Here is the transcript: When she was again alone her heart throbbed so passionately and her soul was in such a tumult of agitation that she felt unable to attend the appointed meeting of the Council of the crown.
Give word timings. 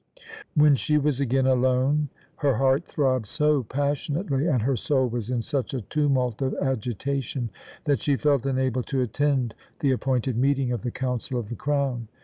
When 0.55 0.75
she 0.75 0.97
was 0.97 1.19
again 1.19 1.45
alone 1.45 2.09
her 2.37 2.55
heart 2.55 2.87
throbbed 2.87 3.27
so 3.27 3.61
passionately 3.61 4.47
and 4.47 4.63
her 4.63 4.75
soul 4.75 5.07
was 5.07 5.29
in 5.29 5.43
such 5.43 5.75
a 5.75 5.81
tumult 5.83 6.41
of 6.41 6.55
agitation 6.55 7.51
that 7.85 8.01
she 8.01 8.15
felt 8.15 8.47
unable 8.47 8.81
to 8.81 9.01
attend 9.03 9.53
the 9.79 9.91
appointed 9.91 10.37
meeting 10.39 10.71
of 10.71 10.81
the 10.81 10.89
Council 10.89 11.39
of 11.39 11.49
the 11.49 11.55
crown. 11.55 12.07